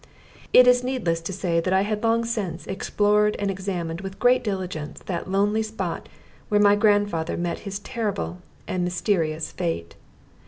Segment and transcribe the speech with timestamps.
[0.51, 4.43] It is needless to say that I had long since explored and examined with great
[4.43, 6.09] diligence that lonely spot
[6.49, 9.93] where my grandfather met his terrible and mysterious fate.